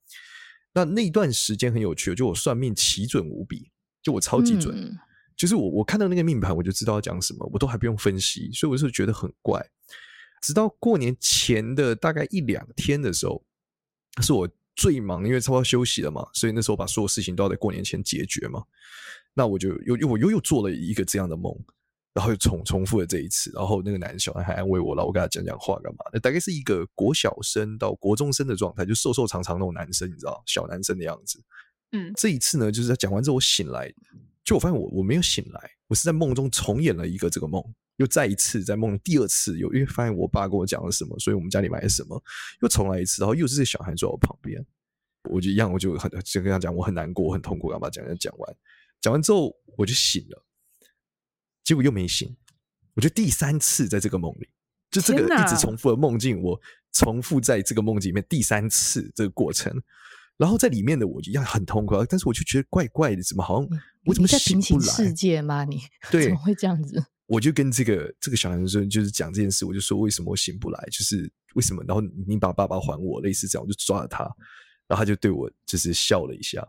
[0.74, 3.70] 那那段时间很有趣，就我算命奇准无比，
[4.02, 4.96] 就我超级准，嗯、
[5.36, 9.62] 就是我我看到那个命盘，我就知道要讲什么，我都还不用分析，所以我就觉得很怪。
[10.40, 13.44] 直到过年前的大概一两天的时候，
[14.22, 18.62] 是我最忙，因为差不多休息了嘛，所以那时候把所有事情都要在过年前解决嘛。
[19.34, 21.54] 那我就又又我又又做了一个这样的梦。
[22.14, 26.04] 然后又重重复了这一次，然后那个男小孩还安慰我了，我跟他讲讲话干嘛？
[26.12, 31.42] 那大概是一个国小生到国中生的状态，就瘦瘦长长那种男生，你知道，小男生的样子。
[31.92, 33.92] 嗯，这一次呢，就是他讲完之后我醒来，
[34.44, 37.62] 就我发现我我没有醒来，我是在梦中重演了一个这个梦，
[37.96, 42.22] 又再一次在梦第二次有，因为发现我爸跟我讲了什么，所以我们家里买了什么，
[42.60, 44.62] 又重来一次，然后又是这小孩坐在我旁边，
[45.30, 48.56] 我就一样，我就很就跟他讲，我很难过，我很痛苦，干嘛讲讲讲完，
[49.00, 50.44] 讲完之后我就醒了。
[51.72, 52.36] 结果又没醒，
[52.92, 54.46] 我就第三次在这个梦里，
[54.90, 56.60] 就这个一直重复的梦境，我
[56.92, 59.74] 重复在这个梦境里面第三次这个过程，
[60.36, 64.76] 然后在里面的我一样很痛苦，但是我就觉得怪怪的，怎么好像我怎么醒不来？
[64.76, 65.64] 你在平行世界吗？
[65.64, 65.80] 你
[66.10, 67.02] 对， 怎么会这样子？
[67.24, 70.88] 我就跟这个这个小男生就是讲这件事，我就说为什么我醒不来？
[70.92, 71.82] 就是为什么？
[71.88, 74.24] 然后你把爸爸还我，类似这样，我就抓了他，
[74.86, 76.62] 然后他就对我就是笑了一下。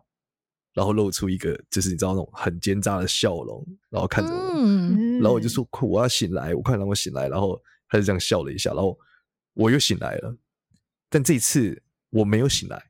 [0.74, 8.98] 然后露出一个就是你知道那种很奸诈的笑容，然后看着我，嗯、然后我就说：“我要醒来，我快让我醒来。”然后他就这样笑了一下，然后
[9.54, 10.36] 我又醒来了。
[11.10, 12.84] 但这一次我没有醒来，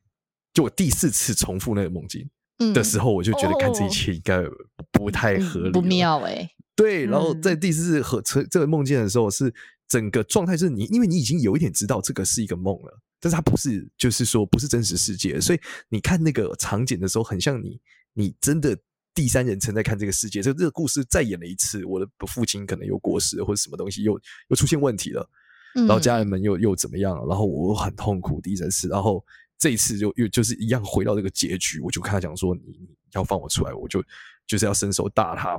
[0.54, 2.26] 就我第四次重复那个梦境
[2.72, 4.42] 的时候，我就觉得看这一切应该
[4.90, 6.50] 不太合理，不妙哎、欸。
[6.74, 9.54] 对，然后在第四次和这这个梦境的时候，是
[9.86, 12.98] 整个状态是你，因为你已经有一点知道这个是一个梦了。
[13.24, 17.80] 但是它不是，就是说不是真实世界，所以你看那个场景的时候，很像你，
[18.12, 18.78] 你真的
[19.14, 20.42] 第三人称在看这个世界。
[20.42, 25.26] 这这个故事再演了一次，我的父亲可能又过世，或者什么东西又又出现问题了，
[25.72, 29.24] 然后家人们又又怎么样了，然后我很痛苦第三次，然后
[29.58, 34.04] 这一次就又就是一样回到这个结局，我就跟他讲说，你你要放我出来，我就
[34.46, 35.58] 就是要伸手打他，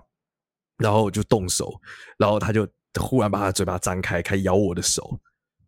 [0.77, 1.73] 然后我就动手，
[2.19, 2.67] 然后他就
[3.01, 5.19] 忽然把他的嘴巴张开，开始咬我的手，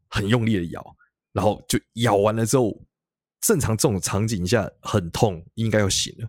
[0.09, 0.95] 很用力的咬。
[1.37, 2.75] 然后就咬完了之后，
[3.41, 6.27] 正常这种场景下很痛，应该要醒了，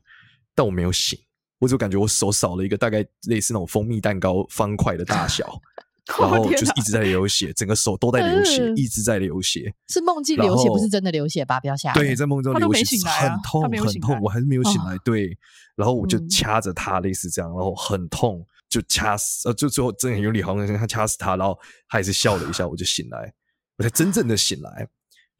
[0.55, 1.18] 但我没有醒，
[1.59, 5.59] 我就感觉我手少了一个大概类似那种蜂蜜蛋糕方块的大小，
[6.21, 11.59] 然后就是一直在流血，整个手都在流血，一直在流血，是梦境流血，不是真的流血吧？
[11.59, 11.94] 不要吓。
[11.94, 14.94] 对，在梦中流血，很痛，很痛，我还是没有醒来。
[15.03, 15.35] 对，
[15.75, 23.33] 然后我就掐着他，类似这样，然后很痛，就掐死，呃，就最后真的很用力，好像他掐死他，然后他也是笑了一下，我就醒来，
[23.79, 24.87] 我才真正的醒来。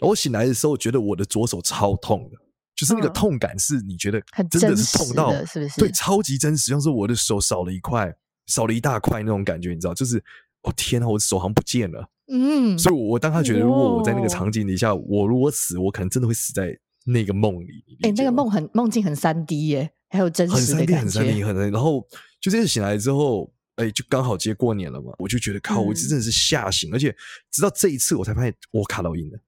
[0.01, 2.39] 我醒来的时候，觉得我的左手超痛的，
[2.77, 5.81] 就是那个痛感是你觉得很真的是痛到，是不是？
[5.81, 8.15] 对，超级真实，像是我的手少了一块，
[8.47, 9.95] 少了一大块那种感觉，你知道？
[9.95, 10.23] 就是
[10.63, 12.09] 哦天啊，我的手好像不见了。
[12.31, 17.83] 嗯，所以，我当他觉得，如果我在那个场景底下，我如果死，我可能真的会死在那个梦里。
[18.03, 22.07] 哎，那个梦很梦境很三 D 耶，还有真实的很三 D，很三 D，很然后
[22.39, 27.17] 就这次醒来之后，哎，就刚好接过年了嘛，我就觉得靠，我真的是吓醒，而且
[27.51, 29.39] 直到这一次我才发现我卡到音了，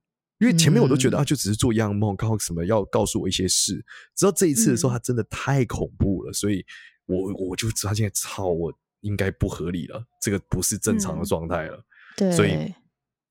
[0.40, 3.74] 因为前面我都觉得啊，就只是做一样梦，刚好什么要告诉我一些事，
[4.16, 6.64] 直到这一次的时候，它真的太恐怖了，所以
[7.06, 8.72] 我我就知道现在操，我
[9.02, 11.84] 应该不合理了，这个不是正常的状态了。
[12.16, 12.52] 对，所以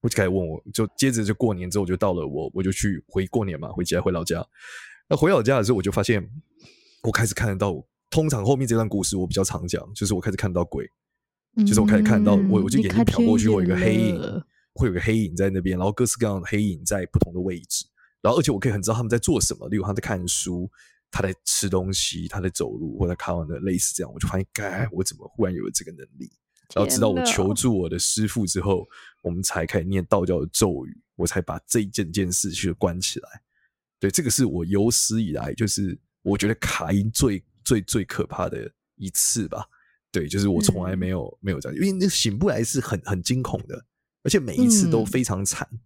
[0.02, 4.45] 我就开始问我，就接着就过年之后，我就到了我，我就去回过年嘛，回家回老家。
[5.10, 6.24] 那回老家的时候，我就发现
[7.04, 7.86] 我开始看得到。
[8.12, 10.84] 通常后面这段故事我比较常讲，就是我开始看到鬼，
[11.58, 14.19] 嗯、就是我开始看到我，我就眼睛瞟过去，我有一个黑影，
[14.73, 17.86] 会有个黑影在那边，然后各式各样的黑影在不同的位置，
[18.21, 20.69] 然后而且我可以很知道他们在做什么，例如他在看书，
[21.12, 26.32] 他在吃东西，他在走路，或者看完的类似这样，我就发现，该我怎么忽然有了这个能力？
[26.75, 28.88] 然后直到我求助我的师傅之后，
[29.23, 33.29] 我们才开始念道教的咒语，我才把这一件件事去关起来。
[33.99, 39.65] 对，这个是我有史以来就是我觉得卡音最最最可怕的一次吧。
[40.12, 43.84] 对，就是我从来没有、嗯、没有这样，因为那醒不来是很很惊恐的，
[44.23, 45.67] 而且每一次都非常惨。
[45.71, 45.79] 嗯、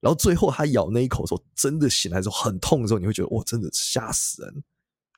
[0.00, 4.64] 然后最后他咬那一口的时候，真的醒来的时候很痛的时候，你会觉得哇，真的吓死人，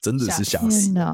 [0.01, 1.07] 真的是吓死人。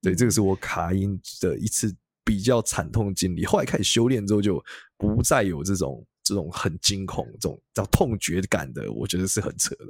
[0.00, 1.94] 对，这个是我卡因的一次。
[2.24, 4.64] 比较惨痛的经历，后来开始修炼之后，就
[4.96, 9.86] 不再有这种这种很惊恐、这种叫痛觉感的，我觉得是很扯的。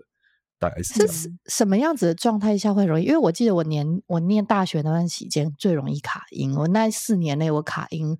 [0.58, 3.04] 大概是是什么样子的状态下会容易？
[3.04, 8.16] 因为我记得我年我念大学那段期间最容易卡音，我那四年内我卡阴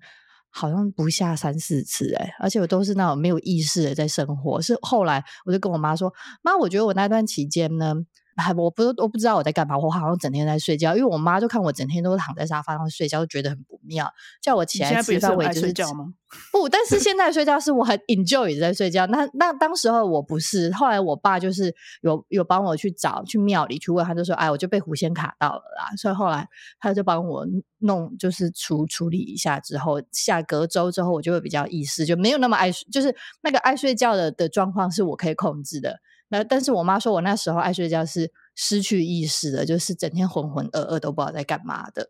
[0.53, 4.61] 好像不下三四次哎、而且我都是那种没有意识的在生活。
[4.61, 6.13] 是后来我就跟我妈说
[6.43, 7.95] ：“妈，我觉得我那段期间呢。”
[8.35, 16.13] 还我不我不知道我在干嘛，我好像整天在睡觉，因为我妈就看我整天都躺在沙发上睡觉，就觉得很不妙，叫我起来吃饭，我也就是睡觉吗？
[16.51, 19.05] 不，但是现在睡觉是我很 enjoy 在睡觉。
[19.05, 25.95] 那那当时候我不是，后来我爸就是有有帮我去找去庙里去问，他就说，哎，我就被狐仙卡到了啦。
[25.95, 26.47] 所以后来
[26.79, 27.45] 他就帮我
[27.79, 35.99] 弄，就是处处理一下之后，下隔周之后我就会比较意识，就没有那么爱，就是那个爱睡觉的的状况是我可以控制的。
[36.33, 42.09] 那但是我妈说我那时候爱睡觉是失去意识的，就是整天浑浑噩噩都不知道在干嘛的，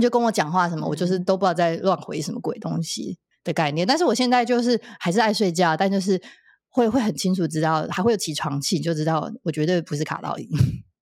[0.00, 3.84] 就跟我讲话什么，我就是都不知道在乱回什么鬼东西的概念。
[3.84, 6.22] 但是我现在就是还是爱睡觉，但就是
[6.68, 10.48] 会会很清楚知道，还会有起床气，就知道我绝对不是卡到阴。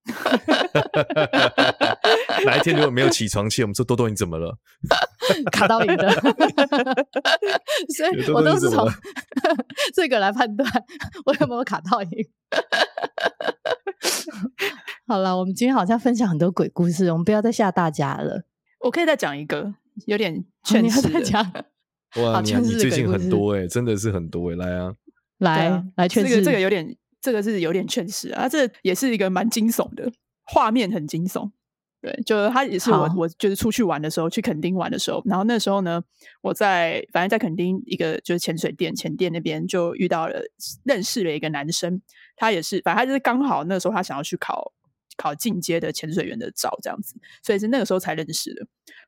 [2.45, 4.57] 哪一天如果没有起床气，我们说多多你怎么了？
[5.51, 6.09] 卡到你的，
[7.95, 8.87] 所以我都是从
[9.93, 10.69] 这个来判断
[11.25, 12.09] 我有没有卡到阴。
[15.07, 18.43] 好了，我们今天好像分享很多鬼故事，我们不要再吓大家了。
[18.79, 19.73] 我可以再讲一个，
[20.07, 21.65] 有点劝世的。
[22.21, 24.93] 哇，你你最近很多哎、欸，真的是很多哎、欸，来啊，
[25.39, 30.11] 来、啊、来劝世，这个这个有点，这个是有点劝世啊，这也是一个蛮惊悚的
[30.45, 31.51] 画面，很惊悚。
[32.03, 36.03] 对，就他也是我，我就是出去玩的时候，去垦丁玩的时候，然后那时候呢，
[36.41, 40.41] 我在反正在垦丁一个就是潜水店潜店那边就遇到了
[40.83, 42.01] 认识了一个男生，
[42.35, 44.73] 他也是，反正他就是刚好那时候他想要去考
[45.15, 48.67] 考进阶的潜水员的照这样子，所以是那个时候才认识的。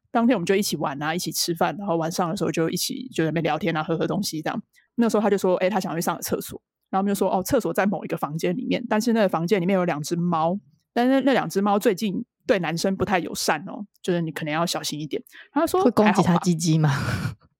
[0.09, 4.63] 当天我们就一起玩啊，一起吃饭，然后晚上的时候就一起就在那边聊天啊，喝喝东西这样。
[4.95, 10.57] 那时候他就说，哎，他想要去上个厕所，然后我们就说，哦，厕所在某一个房间里面，但是那个房间里面有两只猫，
[10.93, 12.23] 但是那两只猫最近。
[12.45, 15.21] 对男生不太友善哦，就是你可能要小心一点。
[15.51, 16.91] 他说：“会攻击他鸡鸡吗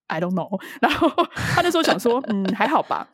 [0.08, 0.62] ？”I don't know。
[0.82, 3.10] 然后他那时候想说：“嗯，还好吧。”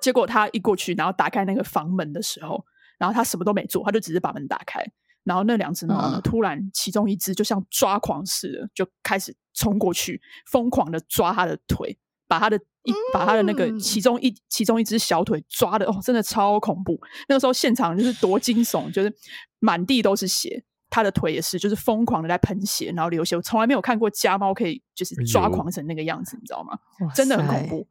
[0.00, 2.64] 结果他一过去，然后打开那个房门的时候，
[2.98, 4.84] 然后他什么都没做，他就只是把门打开。
[5.22, 11.96] 然后那两只猫呢，嗯、突然其中一只就像抓狂似的，就开始冲过去，疯狂的抓他的腿，
[12.28, 17.00] 把他的一把他的那个其中一其中一只小腿抓的哦，真的超恐怖。
[17.28, 19.10] 那个时候现场就是多惊悚，就是
[19.60, 20.62] 满地都是血。
[20.94, 23.34] 他的腿也是，就是疯狂的在喷血，然后流血。
[23.34, 26.78] 我从来没有看过家猫可以就是抓狂成那个样子，你知道吗？
[27.14, 27.86] 真的很恐怖。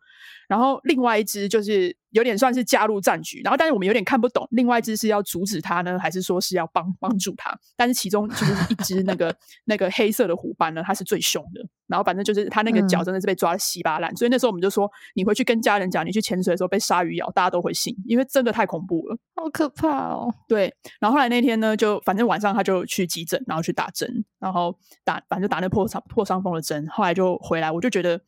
[0.48, 7.58] 然后另外一只就是有点算是加入战局，然后但是我们有点看不懂，另外一只是要阻止他呢，还是说是要帮帮助他？
[7.78, 9.36] 但是其中就是一只那个
[9.66, 11.62] 那个黑色的虎斑呢，它是最凶的。
[11.88, 20.34] 然后反正就是它那个脚真的是被抓的稀巴烂，嗯、所以那时候我们就说，你回去跟家人讲，你去潜水的时候被鲨鱼咬，大家都会信，因为真的太恐怖了，好可怕哦。
[20.48, 28.22] 对，然后后来那天呢，就反正晚上他就去急诊，然后去打针，然后打反正打那破伤破伤风的针，后来就回来，我就觉得。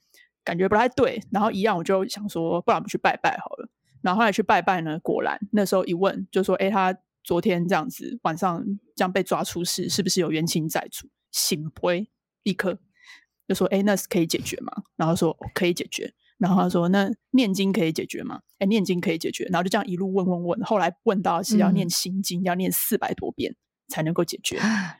[0.46, 3.68] 感觉不太对，然后一样，我就想说，不然我们去拜拜好了。
[4.04, 8.64] 然后后来去拜拜呢，果然那时候一问，就说，哎，他昨天这样子晚上
[8.96, 11.10] 这样被抓出事，是不是有冤亲债主？
[11.32, 11.90] 醒不
[12.44, 12.78] 立刻
[13.48, 19.46] 就说：“哎，那是可以解决吗？”然后说：“可以解决。”然后他说：“那念经可以解决吗？”哎，念经可以解决。
[19.46, 23.56] 然后就这样一路问问问，后来问到是要念心经，嗯、要念四百多遍
[23.88, 24.58] 才能够解决。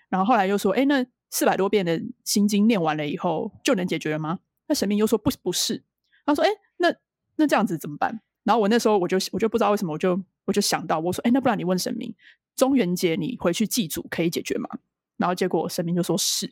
[0.10, 5.84] 然后后来又说：“哎，那四百多遍的心经念完了以后就能解决了吗？”那神明又说：“不，不是。”
[6.26, 6.94] 他说：“哎，那
[7.36, 12.14] 那这样子怎么办？”然后我那时候我就我就不知道为什么，我就我就想到我说：“哎，那不然你问神明，
[12.56, 14.70] 中元节你回去祭祖可以解决吗？”
[15.18, 16.52] 然后结果神明就说是。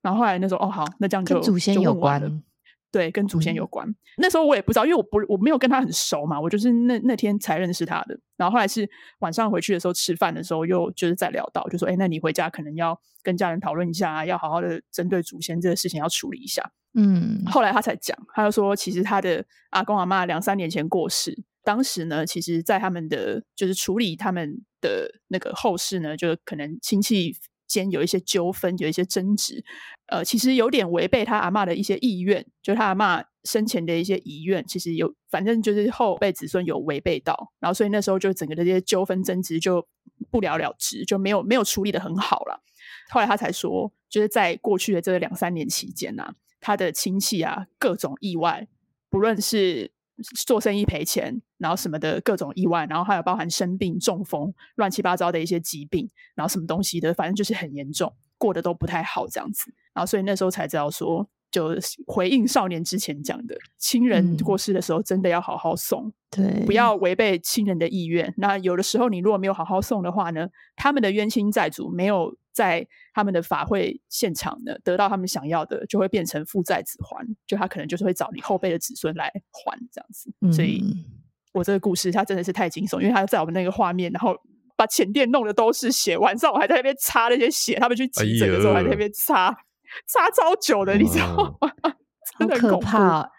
[0.00, 2.42] 然后后来那时候哦好，那这样就跟祖先有关。
[2.90, 3.86] 对，跟祖先有关。
[3.86, 8.18] 嗯、那时候我也不知道，因为我不我没有跟他很熟嘛，我就是那那天才认识他的。
[8.36, 16.62] 然后后来是晚上回去的时候吃饭的时候，又就是在聊到，就说：“哎，那你回家可能要跟家人讨论一下，要好好的针对祖先这个事情要处理一下。”
[16.94, 27.36] 嗯，后来他才讲，他就说，其实他的阿公阿妈两三年前过世，当时呢，其实在他们的就是处理他们的那个后事呢，就可能亲戚。
[27.68, 29.62] 间有一些纠纷，有一些争执，
[30.08, 39.86] 呃，其实有点违背他阿嬷的一些意愿，就他阿嬷生前的一些遗愿，其实有，反正就是后辈子孙有违背到，然后所以那时候就整个的这些纠纷争执就
[40.30, 42.62] 不了了之，就没有没有处理得很好了。
[43.10, 48.66] 后来他才说，就是在过去的这两三年期间呐、他的亲戚啊各种意外，
[49.08, 49.92] 不论是。
[50.44, 59.72] 做生意赔钱，然后什么的各种意外，然后还有包含生病、中风、乱七八糟的一些疾病，然后什么东西的，反正就是很严重，过得都不太好这样子。
[59.98, 61.74] 然后所以那时候才知道说，就
[62.06, 68.32] 回应少年之前讲的，亲人过世的时候真的要好好送，对、嗯，不要违背亲人的意愿。
[68.36, 72.36] 那有的时候你如果没有好好送的话呢，他们的冤亲债主没有。
[72.50, 72.84] 在
[73.14, 80.32] 他们的法会现场呢，得到他们想要的，就会变成父债子还，就他可能就是会找你后辈的子孙来还这样子。
[80.40, 80.82] 嗯、所以，
[81.52, 84.36] 我这个故事它真的是太惊悚，因为他在我们那个画面，然后
[84.76, 89.56] 把前殿弄的都是血，晚上我还在那边擦那些血，他们去急诊的时候还在那边擦，
[90.06, 91.70] 擦超久的，你知道吗？
[92.38, 93.30] 好可怕。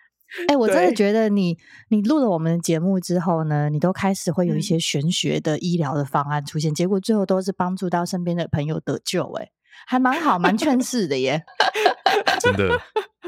[0.47, 1.57] 哎、欸，我真的觉得你
[1.89, 9.51] 你录了我们的节目之后呢，你都开始会有一些玄学的医疗的方案出现，嗯、结果最后都是帮助到身边的朋友得救、欸，哎，
[9.87, 11.43] 还蛮好，蛮劝 世的耶，
[12.39, 12.79] 真的，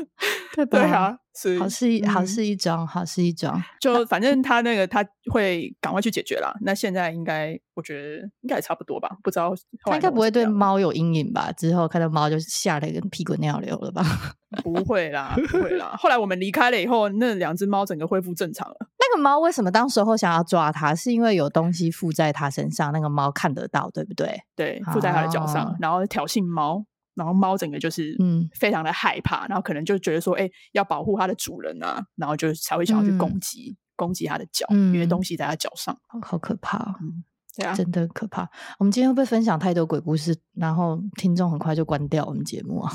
[0.56, 0.80] 对吧？
[0.80, 6.54] 对啊，是好事一好事一桩，好事一桩，就反正他那个他会赶快去解决啦。
[6.62, 9.54] 那现在应该我觉得应该也差不多吧，不知道
[9.86, 11.52] 他应该不会对猫有阴影吧？
[11.54, 14.04] 之后看到猫就吓得跟屁滚尿流了吧？
[14.64, 15.96] 不会啦，不会啦。
[15.98, 18.76] 后来我们离开了以后，那两只猫整个恢复正常了。
[19.00, 20.94] 那个猫为什么当时候想要抓它？
[20.94, 24.42] 是因为有东西附在它身上，那个猫看得到，对不对？
[24.56, 26.84] 对，附在它的脚上，哦、然后挑衅猫，
[27.16, 37.24] 然后猫整个就是嗯，非常的害怕，嗯、然后可能就觉得说，哎、欸，要保护它的主人啊，然后就才会想要去攻击、嗯、攻击它的脚，嗯、因为东西在它脚上，好可怕、嗯
[37.58, 38.50] 对啊，真的可怕。
[38.80, 42.92] 我们今天会不会分享太多鬼故事，然后听众很快就关掉我们节目啊？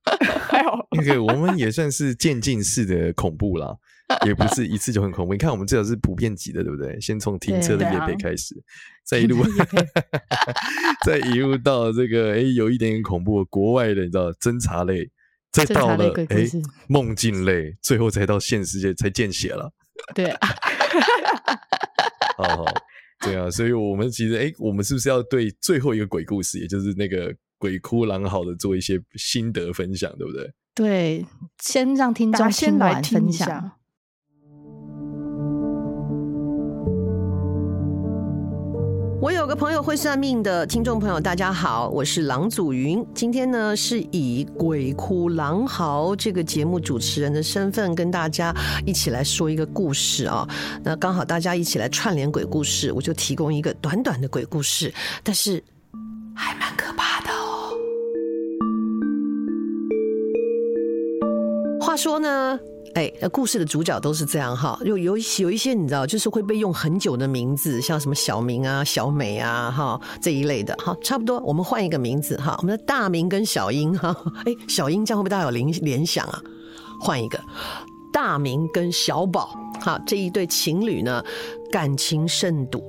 [0.48, 3.74] 还好，那个我们也算是渐进式的恐怖啦，
[4.26, 5.32] 也不是一次就很恐怖。
[5.32, 7.00] 你看，我们这个是普遍级的，对不对？
[7.00, 8.54] 先从停车的夜配开始，
[9.04, 9.42] 再一路，
[11.06, 15.10] 再一路到这个哎，有一点点恐怖，国外的你知道侦查类，
[15.50, 16.44] 再到了哎
[16.88, 19.72] 梦境类，最后才到现实界才见血了。
[20.14, 20.48] 对啊，
[22.36, 22.64] 好 好。
[23.20, 30.52] 对啊，所以我们其实，哎，我们是不是要对最后一个鬼故事，也就是那个鬼哭狼嚎的，做一些心得分享，对不对？
[30.74, 31.26] 对，
[31.62, 33.32] 先让听众先来听一
[39.20, 43.06] 我有个朋友会算命的听众朋友，大家好，我是郎祖筠。
[43.14, 50.46] 今天呢，是以《鬼哭狼嚎》这个节目主持人的身份，跟大家一起来说一个故事啊。
[50.82, 55.62] 那刚好大家一起来串联鬼故事，我就提供一个短短的鬼故事，但是
[56.34, 57.72] 还蛮可怕的哦。
[61.80, 62.58] 话说呢。
[62.94, 76.40] 哎，故事的主角都是这样哈，有有有一些你知道，就是会被用很久的名字，像什么小明啊、小美啊哈这一类的哈，差不多，我们换一个名字哈，我们的大明跟小英哈，哎，小英这样会不会大家有联联想啊？
[77.00, 77.38] 换一个，
[78.12, 81.22] 大明跟小宝哈这一对情侣呢，
[81.70, 82.82] 感情甚笃。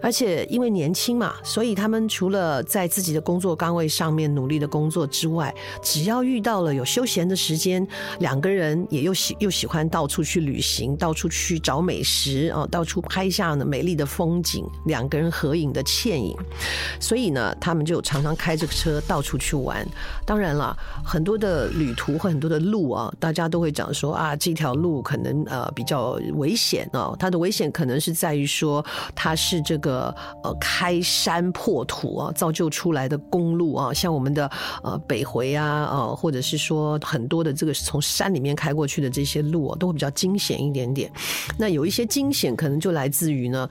[0.00, 7.86] 而且因为年轻嘛，所以他们除了在自己的工作岗位上面努力的工作之外，只要遇到了有休闲的时间，
[8.18, 16.36] 两个人也又喜又喜欢到处去旅行，到处去找美食啊，到处拍下呢美丽的风景，两个人合影的倩影。
[16.98, 19.86] 所以呢，他们就常常开着车到处去玩。
[20.26, 27.14] 当然了，很多的旅途和很多的路啊，大家都会讲说啊，这条路可能呃比较危险哦。
[27.18, 28.84] 它的危险可能是在于说
[29.14, 29.58] 它是。
[29.68, 34.50] 这个呃开山破土啊，造就出来的公路啊，像我们的
[34.82, 41.10] 呃北回啊，呃或者是说很多的这个从山里面开过去的这些路啊，都会比较惊险一点点。
[41.58, 43.68] 那有一些惊险可能就来自于呢，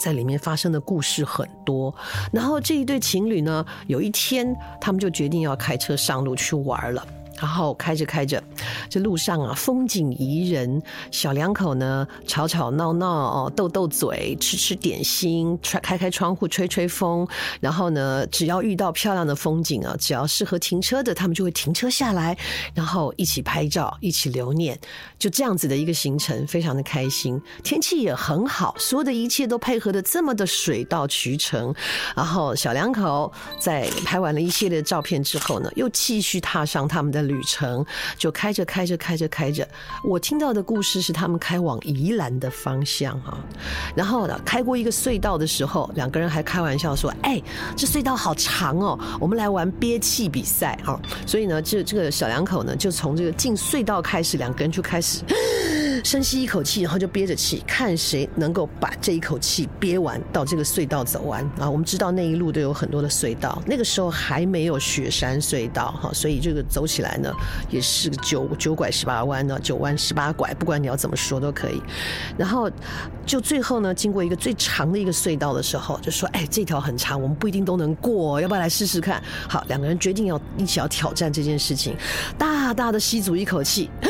[0.00, 1.94] 在里面发生的故事很多。
[2.32, 7.06] 然后这一对情侣呢，有一天他们就决定要开车上路去玩了。
[7.40, 8.42] 然后开着开着，
[8.90, 10.82] 这路上啊，风景宜人，
[11.12, 17.24] 小两口呢吵吵闹闹哦，斗斗嘴，吃吃点心，开开窗户吹吹风。
[17.60, 22.36] 然后呢，只要遇到漂亮的风景啊，只要适合停车的，他们就会停车下来，
[22.74, 24.76] 然后一起拍照，一起留念。
[25.16, 31.72] 就这样子的一个行程，非常的开心，天气也很好，所有的一切都配合的这么的水到渠成。
[32.16, 37.27] 然后小两口在拍完了一系列照片之后呢，又继续踏上他们的。
[37.28, 37.84] 旅程
[38.16, 39.68] 就开着开着开着开着，
[40.02, 43.38] 我听到的故事是他们开往宜兰的方向啊，
[43.94, 47.40] 然后呢，开过一个隧道的时候，两个人还开玩笑说：“哎，
[47.76, 55.20] 这隧道好长哦，我们来玩憋气比赛啊！”所以呢，这这个小两口呢，就从这个进隧道开始，两个人就开始。
[56.04, 61.68] 深吸一口气，然后就憋着气，看谁能够把这一口气憋完，到这个隧道走完啊！
[61.68, 67.32] 我们知道那一路都有很多的隧道，那个时候还没有雪山隧道哈，所以这个走起来呢，
[67.70, 71.82] 也是九九拐十八弯呢，九弯十八拐，不管你要怎么说都可以。
[72.36, 72.70] 然后
[73.26, 81.96] 就最后呢，经过一个最长的一个隧道的时候，就说：“哎，这条很长，我们不一定都能过，要不要来试试看？”好，两个人决定要一起要挑战这件事情，
[82.36, 83.90] 大大的吸足一口气。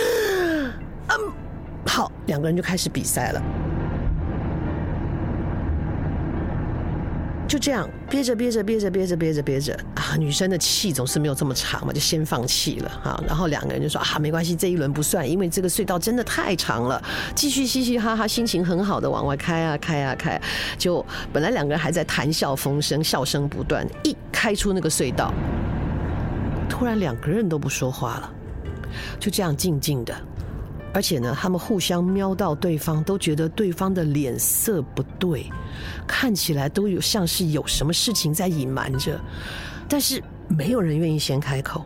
[1.89, 3.43] 好，两个人就开始比赛了。
[7.49, 13.19] 就这样憋着憋着憋着憋着憋着憋着啊，女生的气总是没有这么长嘛，就先放弃了啊。
[13.27, 17.03] 然后两个人就说啊，没关系，这一轮不算，因为这个隧道真的太长了。
[17.35, 20.43] 继续嘻嘻哈哈，心情很好的往外开啊开啊开啊。
[20.77, 25.33] 就本来两个人还在谈笑风生，笑声不断，一开出那个隧道，
[26.69, 28.31] 突然两个人都不说话了，
[29.19, 30.15] 就这样静静的。
[30.93, 35.51] 而且呢，他们互相瞄到对方，都觉得对方的脸色不对，
[36.07, 39.21] 看起来都有像是有什么事情在隐瞒着，
[39.89, 41.85] 但是没有人愿意先开口。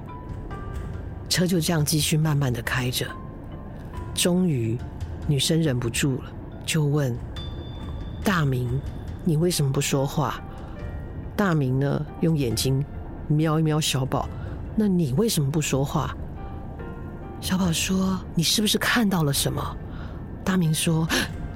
[1.28, 3.06] 车就这样继续慢慢的开着，
[4.14, 4.78] 终于
[5.26, 6.32] 女生忍不住了，
[6.64, 7.16] 就问
[8.22, 8.68] 大明
[9.24, 10.40] ：“你为什么不说话？”
[11.34, 12.84] 大明呢，用眼睛
[13.26, 14.28] 瞄一瞄小宝
[14.76, 16.14] ：“那你为什么不说话？”
[17.42, 19.76] 小宝说：“你是不是看到了什么？”
[20.44, 21.06] 大明说：“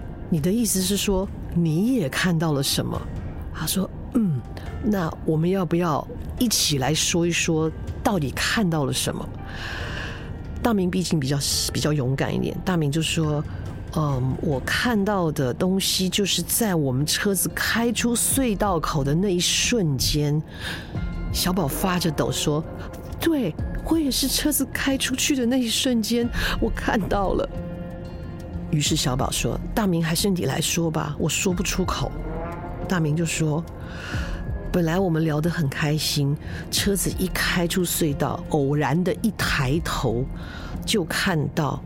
[0.29, 3.01] 你的意思是说你也看到了什么？”
[3.55, 4.41] 他说：“嗯，
[4.83, 6.05] 那我们要不要
[6.41, 7.71] 一起来说一说，
[8.03, 9.27] 到底看到了什么？”
[10.61, 11.39] 大明毕竟比较
[11.73, 13.43] 比较勇敢一点，大明就说
[13.97, 20.43] ：“嗯，我看到的东西就是在我们车子开出隧道口的那一瞬间。”
[21.33, 22.63] 小宝发着抖说
[23.21, 23.55] ：“对。”
[23.89, 26.29] 我也是车子开出去的那一瞬间，
[26.61, 27.49] 我看到了。
[28.71, 32.13] 于是小宝说：“大明，还是你来说吧，我说不出口。”
[32.87, 33.65] 大明就说
[34.71, 36.37] ：“本来我们聊得很开心，
[36.71, 40.25] 车子一开出隧道，偶然的一抬头，
[40.85, 41.83] 就看到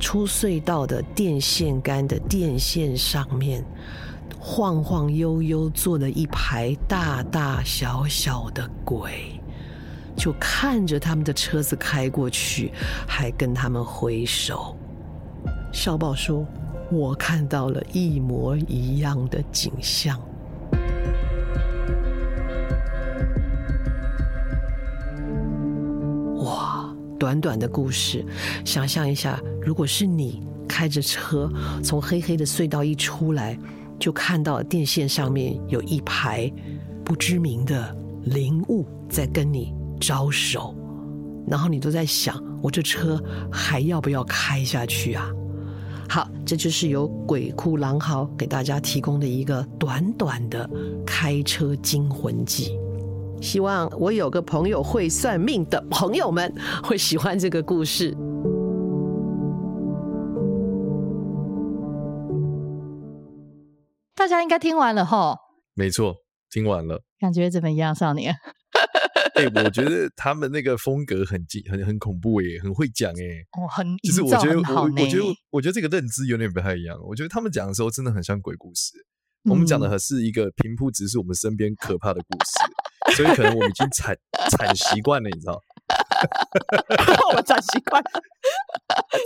[0.00, 3.64] 出隧道的电线杆的电线上面，
[4.40, 9.40] 晃晃悠悠坐了一排大大小小的鬼。”
[10.16, 12.72] 就看着他们的车子开过去，
[13.06, 14.76] 还跟他们挥手。
[15.72, 16.46] 小宝说
[16.90, 20.20] ：“我看到了一模一样的景象。”
[26.44, 28.24] 哇，短短的故事，
[28.64, 31.50] 想象一下，如果是你开着车
[31.82, 33.58] 从黑黑的隧道一出来，
[33.98, 36.52] 就看到电线上面有一排
[37.04, 39.74] 不知名的灵物在跟你。
[40.00, 40.74] 招手，
[41.46, 45.30] 然后你都在想，我这车还要不要开下去啊？
[46.08, 50.68] 好，这就是由鬼哭狼嚎给大家提供的一个短短的
[51.06, 52.78] 开车惊魂记。
[53.40, 58.16] 希望我有个朋友会算命的朋友们会喜欢这个故事。
[64.14, 65.36] 大家应该听完了哈？
[65.74, 66.14] 没错，
[66.50, 68.34] 听完了，感觉怎么样，少年？
[69.34, 73.24] 哎、欸，我觉得他们那个风格很很很恐怖耶，很会讲哎。
[73.58, 76.96] 哦，很就是我觉得我我觉得我觉得这个认知有点不太一样。
[77.02, 78.92] 我觉得他们讲的时候真的很像鬼故事，
[79.44, 84.16] 嗯、我们讲的还是一个平铺直叙我们身边可怕的故事，所以可能我们已经惨
[84.50, 85.60] 惨习惯了，你知道。
[87.36, 88.02] 我转习惯，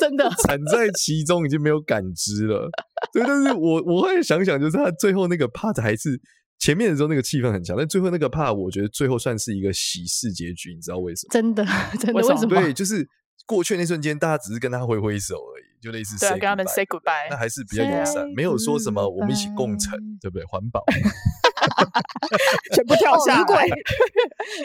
[0.01, 2.69] 真的惨在其中，已经没有感知了。
[3.13, 6.21] 对，但是我我会想想，就是他最后那个 part 还是
[6.59, 11.31] 前面的时候那个气氛很强，但最后那个 part 我觉得最后算是一个喜事结局，你知道为什么？
[11.33, 11.65] 真的，
[11.99, 12.49] 真的为什么？
[12.49, 13.07] 对，就是
[13.47, 15.69] 过去那瞬间，大家只是跟他挥挥手而已。
[15.81, 20.45] 就类似，对，跟他们 say goodbye，那还是比较友善，没有说什么我们一起共存，对不对？
[20.47, 20.85] 环保，
[22.75, 23.65] 全部跳下来。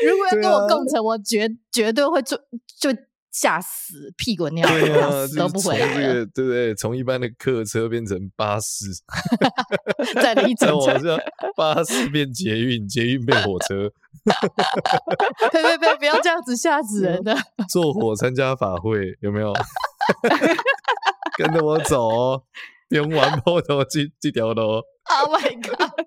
[0.03, 2.35] 如果 如果要跟我共乘，我绝绝对会做
[2.81, 2.89] 就
[3.33, 5.93] 吓死，屁滚尿流，死都不回来。
[5.93, 6.75] 这个对不对？
[6.75, 8.85] 从一般的客车变成巴士，
[10.21, 11.17] 在了一整往下，
[11.57, 13.91] 巴士变捷运，捷运变火车。
[15.51, 17.35] 别别别，不要这样子吓死人的。
[17.67, 19.51] 坐火参加法会有没有？
[21.35, 22.43] 跟着我走哦，
[22.89, 24.61] 用完坡头这这条路。
[24.61, 26.05] Oh my god！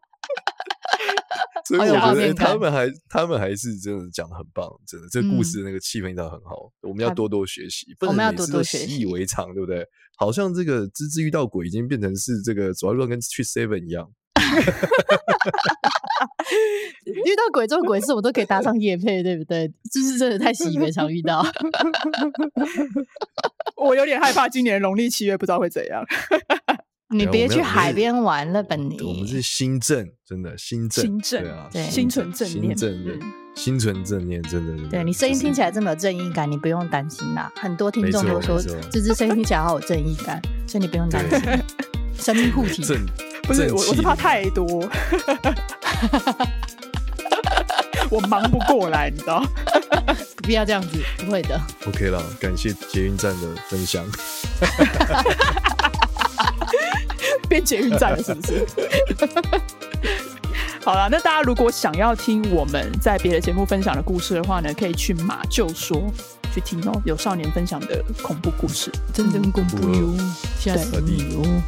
[1.67, 9.85] 所以我觉得、欸、他们还他们还是真的讲的很棒，真的这故事的那个气氛真的很好，嗯、我们要多多学习，不能每次都习以为常，对不对？
[10.17, 14.09] 好像这个芝芝遇到鬼已经变成是这个走在路上跟去 seven 一样。
[17.07, 19.69] 遇到鬼这种鬼事，我都可以搭上夜配，对不对？
[19.93, 21.45] 就是真的太习以为常遇到。
[23.77, 26.05] 我有点害怕，今年农历七月不知道会怎样。
[27.17, 29.01] 你别去海边玩了，本尼。
[29.03, 33.19] 我们是新正，真的新正，新正啊，对，心存正念，正念，
[33.55, 34.89] 心存正念，真的。
[34.89, 37.51] 对你声音听起来这么有正义感，你不用担心啦。
[37.57, 38.61] 很多听众都说，
[38.91, 41.41] 这支声音听起来好有正义感，所以你不用担心。
[42.19, 42.83] 生命护体，
[43.45, 44.67] 不是我，我是怕太多，
[48.11, 49.45] 我忙不过来，你知道。
[50.43, 51.61] 不要这样子，不会的。
[51.87, 54.05] OK 了，感谢捷运站的分享。
[57.49, 58.67] 变捷运站了是不是？
[60.85, 66.01] 好了，那大家如果想要听我们在别的节目分享的故事的话呢，可以去马就说
[66.55, 70.15] 去听哦，有少年分享的恐怖故事，真的恐怖哟，
[70.61, 71.63] 吓死你哦。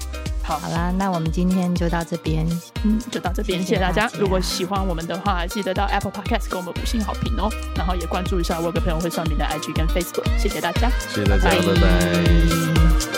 [0.44, 2.46] 好，好啦，那我们今天就到这边，
[2.84, 4.09] 嗯，就到这边，谢谢大家。
[4.18, 11.74] 如果喜欢我们的话，记得到 Apple Podcast 给我们五星好评哦，然后也关注一下我有个朋友会算命的 IG 跟 Facebook，谢谢大家，谢谢大家，拜拜。
[11.74, 13.18] 拜拜。